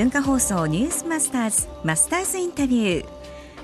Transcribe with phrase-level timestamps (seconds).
[0.00, 3.08] 文化放送ニュースマスターズマスターズインタビュー。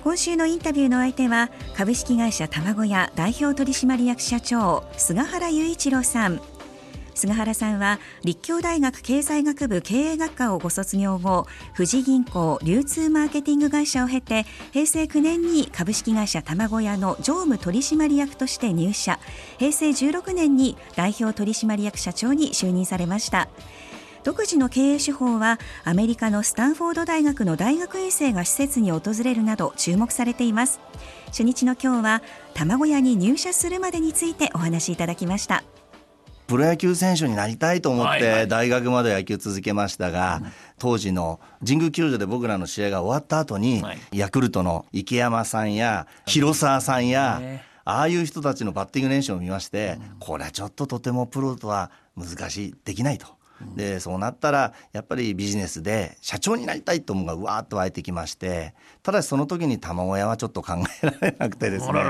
[0.05, 6.39] 今週のインタビューの相手は株式会社卵屋代表取締役社長菅原雄一郎さん。
[7.15, 19.19] 菅原さんは立教大学経済学部経営学科をご卒業後富士銀行流通マーケティング会社を経て平成9年に株式会社卵屋の常務取締役として入社。
[19.57, 23.49] 平成16年に代表取締役社長に就任されました。
[24.27, 30.81] 独自の経営手法はアメリカのスタンフォード大学の大学院生が施設に訪れるなど注目されています。
[31.27, 35.63] 初日の今日は卵屋に入社するまでについてお話しいただきました。
[36.49, 40.43] プロ野球選手になりたいと思って大学まで野球続けましたが、
[40.77, 47.41] 当時の神宮球場で僕らの試合が終わった後に、ヤクルトの池山さんや広沢さんや、
[47.85, 53.36] ああいう人たちのバッティング練習を見まして、これはちょっととてもプロとは難しい、できないと。
[53.75, 62.03] でそうなったらやっぱりビジネスで社長になりたいと思うがうわーっと湧いてきましてただしその時に卵屋はちょっと考えられなくてですね。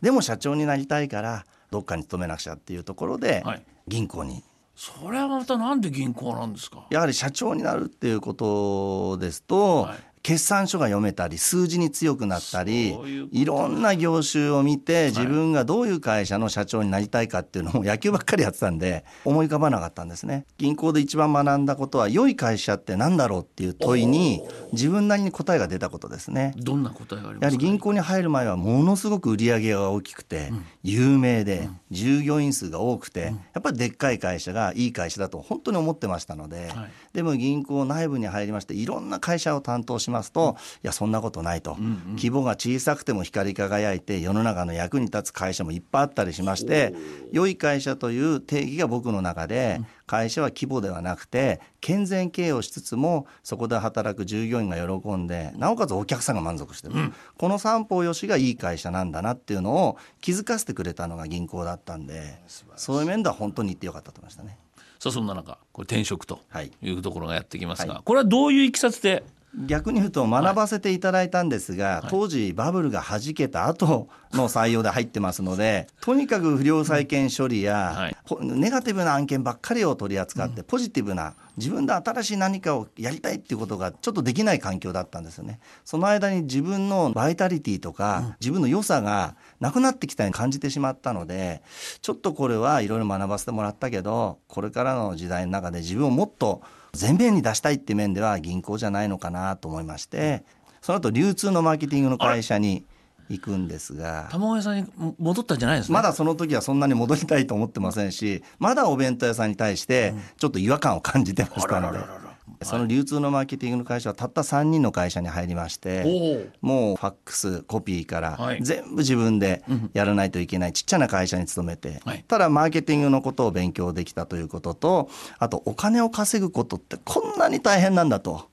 [0.00, 3.42] でも社長になりたいからどっかに勤めなくちゃっていうところで、
[3.88, 4.44] 銀行に。
[4.76, 6.86] それはまたなんで銀行なんですか？
[6.90, 20.44] やはり社長になるっていうことですと、はい、決算書が読めたり数字に強くなったりいろんな業種を見て自分がどういう会社の社長になりたいかっていうのを 野球ばっかりやってたんで思い浮かばなかったんですね。
[20.58, 26.54] 銀行で一番学んだことは良い会社って何だろうっていう問いに自分なりに答えが出たことですね。
[26.56, 27.46] どんな答えがありますか？
[27.46, 36.72] やはり銀行に入る前はものすごく売り上げが大きくて、有名で、従業員数が多くて、やっぱりでっかい会社がいい会社だと本当に思ってましたので、
[37.12, 41.76] でも銀行内部に入りましていろんな会社を担当しますと、いやそんなことないと、
[42.16, 46.94] 規模が小さくても光り輝いて世の中の役に立つ会社もいっぱいあったりしまして
[47.32, 62.40] 良い会社という定義が僕の中で、会社は規模ではなくて健全経営をしつつもそこで働く従業員が喜んでなおかつお客さんが満足してる、うん、この三方よしがいい会社なんだなっていうのを気づかせてくれたのが銀行だったんで
[62.76, 64.58] そういう面では本当に行ってよかったと思いましたね。
[64.98, 66.40] さあそんな中これ転職と
[66.80, 69.24] いうところがやってきますが、はい、これはどういういきさつで
[69.64, 85.58] 逆に言うと学ばせていただいたんですが、はい、当時バブルがはじけた後の採用で入ってますのでとにかく不良債権処理や、はい、ネガティブな案件ばっかりを取り扱って、ポジティブな自分で新しい何かをやりたいっていうことがちょっとできない環境だったんですよね。
[85.84, 91.62] その間に自分のバイタリティとか、自分の良さがなくなってきたように感じてしまったので
[92.02, 96.62] ちょっとこれはいろいろ学ばせてもらったけどこれからの時代の中で自分をもっと
[97.00, 100.44] 前面に出したいっていう面では銀行じゃないのかなと思いまして
[100.80, 102.84] その後流通のマーケティングの会社に
[103.28, 112.25] 行くんですが卵屋さんに戻ったんじゃないですか、ね、まだその時はそんなに戻りたいと思ってませんしまだお弁当屋さんに対してちょっと違和感を感じてましたので。
[112.62, 119.62] その流通のマーケティングの会社はたった3人の会社に入りまして、もうファックスコピーから全部自分で
[119.92, 128.48] やらないといけないちっちゃな会社に勤めて、ただマーケティングのことを勉強できたということとあとお金を稼ぐことってこんなに大変なんだと。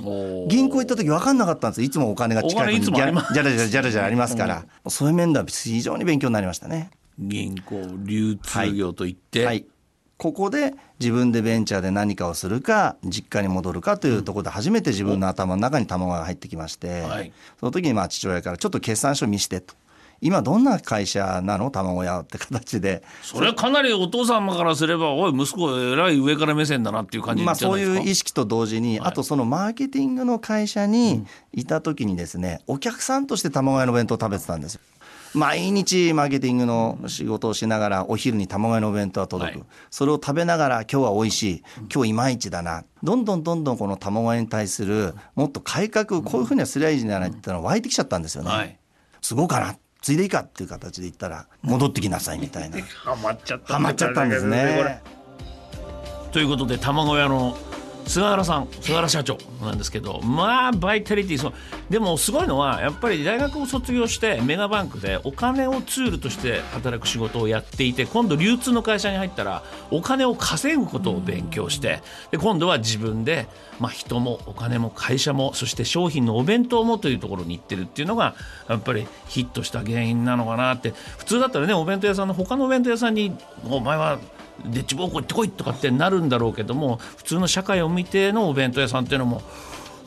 [0.47, 6.91] 銀行行った時分かんなかったんですいつもお金が近くにじゃらじゃらじゃらじゃありますから、そういう面では非常に勉強になりましたね。
[7.19, 9.65] 銀行流通業といって、はい、はい
[10.17, 19.75] ここで自分でベンチャーで何かをするか実家に戻るかというところで初めて自分の頭の中に卵が入ってきまして、はい、その時にまあ父親からちょっと決算書見してと。
[20.23, 21.69] 今どんな会社なの？
[21.69, 23.03] 卵屋って形で。
[23.21, 34.81] それはかなりお父様からすればおい息子えらい上から目線だなっていう感じまあそういう意識と同時に、はい、あとそのマーケティングの会社にいた時にですね、お客さんとして卵屋の弁当を食べてたんですよ。
[35.35, 41.63] 毎日マーケティングの仕事をしながらお昼に卵屋のお弁当が届く、はい、それを食べながら今日は美味しい。
[41.91, 42.85] 今日いまいちだな。
[43.01, 48.49] どんどんどんどんこの卵屋に対するもっと改革こういうふうにはすりゃいいんじゃないってのが湧いてきちゃったんですよね。
[48.49, 48.77] はい、
[49.21, 55.01] すごうかなついでいいかっていう形で言ったら戻ってきなさいみたいな ハマっちゃったハマっちゃったんですね。
[56.33, 57.57] ということで卵屋の
[58.05, 61.53] 菅原さん菅原社長なんですけどまあバイタリティそ
[61.89, 72.01] でもすごいのはやっぱり大学を卒業してメガバンクでお金をツールとして働く仕事をやっていて今度流通の会社に入ったらお金を稼ぐことを勉強して
[72.31, 73.47] で今度は自分で、
[73.79, 78.35] まあ、人もお金も会社もそして商品のお弁当もというところに行ってるっていうのが
[78.69, 80.93] やっぱりヒットした原因なのかなって。
[81.17, 83.35] 普通だったらねお弁当屋さんの他のお弁当屋さんに
[83.69, 84.19] お前は
[84.65, 89.41] でっち奉公行ってこいとかってなるんだろうけども普通の社会を見てのお弁当屋さんっていうのも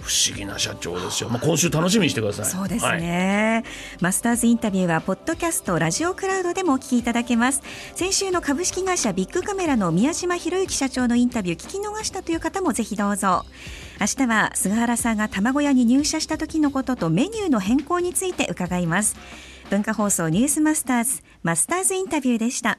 [0.00, 2.46] 不思議な社長ですよ、まあ、今週楽しみにしてください。
[2.46, 7.60] そうですね、はい、マスターズインタビューはポッドキャストラジオクラウドでもお聞きいただけます。
[7.96, 13.44] 先週の株式会社ビッグカメラの宮島博之社長のインタビュー聞き逃したという方もぜひどうぞ。
[14.00, 19.16] 明日は菅原さんが卵屋に入社した時のこととメニューの変更について伺います。
[19.70, 22.78] 文化放送ニュースマスターズマスターズインタビューでした。